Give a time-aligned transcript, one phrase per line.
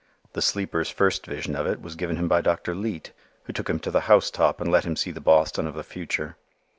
[0.33, 2.73] The sleeper's first vision of it was given him by Dr.
[2.73, 3.11] Leete,
[3.43, 5.83] who took him to the house top and let him see the Boston of the
[5.83, 6.37] future.